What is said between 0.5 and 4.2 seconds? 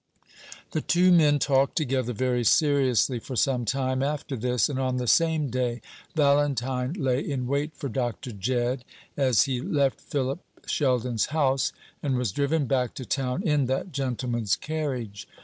The two men talked together very seriously for some time